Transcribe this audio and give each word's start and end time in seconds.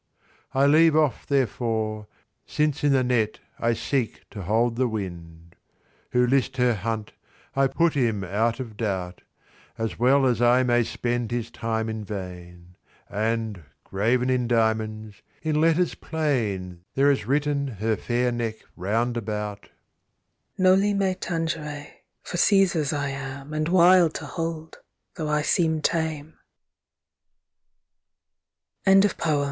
I 0.55 0.65
leave 0.65 0.95
off 0.95 1.27
therefore, 1.27 2.07
Since 2.47 2.83
in 2.83 2.95
a 2.95 3.03
net 3.03 3.37
I 3.59 3.73
seek 3.73 4.27
to 4.31 4.41
hold 4.41 4.75
the 4.75 4.87
wind. 4.87 5.55
Who 6.09 6.25
list 6.25 6.57
her 6.57 6.73
hunt, 6.73 7.13
I 7.55 7.67
put 7.67 7.93
him 7.93 8.23
out 8.23 8.59
of 8.59 8.77
doubt, 8.77 9.21
As 9.77 9.99
well 9.99 10.25
as 10.25 10.41
I 10.41 10.63
may 10.63 10.83
spend 10.85 11.29
his 11.29 11.51
time 11.51 11.87
in 11.87 12.03
vain; 12.03 12.77
And, 13.11 13.61
graven 13.83 14.31
in 14.31 14.47
diamonds, 14.47 15.21
in 15.43 15.61
letters 15.61 15.93
plain 15.93 16.79
There 16.95 17.11
is 17.11 17.27
written 17.27 17.67
her 17.67 17.95
fair 17.95 18.31
neck 18.31 18.55
round 18.75 19.17
about: 19.17 19.69
"Noli 20.57 20.95
me 20.95 21.13
tangere,"* 21.13 21.85
for 22.23 22.37
Caesar's 22.37 22.91
I 22.91 23.09
am, 23.09 23.21
[touch 23.21 23.33
me 23.33 23.51
not] 23.51 23.57
And 23.57 23.67
wild 23.69 24.13
to 24.15 24.25
hold, 24.25 24.77
though 25.13 25.29
I 25.29 25.43
seem 25.43 25.79
ta 25.83 26.23